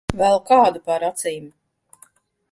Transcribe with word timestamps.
Velk 0.19 0.47
ādu 0.55 0.81
pār 0.87 1.05
acīm. 1.09 1.45